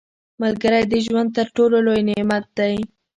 [0.41, 2.75] •ملګری د ژوند تر ټولو لوی نعمت دی.